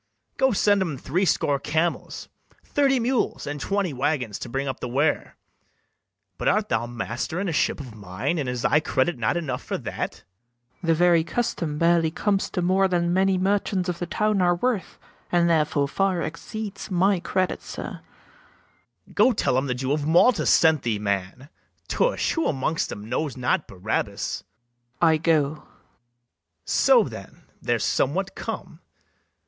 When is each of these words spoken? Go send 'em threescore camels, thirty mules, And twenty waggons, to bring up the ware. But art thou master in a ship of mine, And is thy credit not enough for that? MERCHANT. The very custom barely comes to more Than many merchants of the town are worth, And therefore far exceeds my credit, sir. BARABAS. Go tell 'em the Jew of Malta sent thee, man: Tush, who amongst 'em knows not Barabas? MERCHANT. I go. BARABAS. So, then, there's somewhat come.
Go 0.37 0.51
send 0.51 0.81
'em 0.81 0.97
threescore 0.97 1.59
camels, 1.59 2.27
thirty 2.65 2.99
mules, 2.99 3.45
And 3.45 3.61
twenty 3.61 3.93
waggons, 3.93 4.39
to 4.39 4.49
bring 4.49 4.67
up 4.67 4.79
the 4.79 4.87
ware. 4.89 5.37
But 6.39 6.47
art 6.47 6.69
thou 6.69 6.87
master 6.87 7.39
in 7.39 7.47
a 7.47 7.51
ship 7.53 7.79
of 7.79 7.93
mine, 7.93 8.39
And 8.39 8.49
is 8.49 8.63
thy 8.63 8.79
credit 8.79 9.19
not 9.19 9.37
enough 9.37 9.63
for 9.63 9.77
that? 9.77 10.23
MERCHANT. 10.25 10.25
The 10.81 10.93
very 10.95 11.23
custom 11.23 11.77
barely 11.77 12.09
comes 12.09 12.49
to 12.49 12.63
more 12.63 12.87
Than 12.87 13.13
many 13.13 13.37
merchants 13.37 13.89
of 13.89 13.99
the 13.99 14.07
town 14.07 14.41
are 14.41 14.55
worth, 14.55 14.97
And 15.31 15.47
therefore 15.47 15.87
far 15.87 16.23
exceeds 16.23 16.89
my 16.89 17.19
credit, 17.19 17.61
sir. 17.61 18.01
BARABAS. 19.05 19.13
Go 19.13 19.31
tell 19.33 19.55
'em 19.55 19.67
the 19.67 19.75
Jew 19.75 19.91
of 19.91 20.07
Malta 20.07 20.47
sent 20.47 20.81
thee, 20.81 20.97
man: 20.97 21.47
Tush, 21.87 22.31
who 22.31 22.47
amongst 22.47 22.91
'em 22.91 23.07
knows 23.07 23.37
not 23.37 23.67
Barabas? 23.67 24.43
MERCHANT. 24.99 25.03
I 25.11 25.17
go. 25.17 25.43
BARABAS. 25.57 25.65
So, 26.65 27.03
then, 27.03 27.43
there's 27.61 27.83
somewhat 27.83 28.33
come. 28.33 28.79